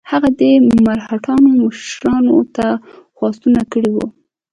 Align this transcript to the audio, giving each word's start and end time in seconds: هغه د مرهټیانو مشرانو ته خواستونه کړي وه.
هغه 0.11 0.29
د 0.39 0.41
مرهټیانو 0.87 1.49
مشرانو 1.61 2.37
ته 2.55 2.67
خواستونه 3.15 3.61
کړي 3.71 3.91
وه. 3.95 4.07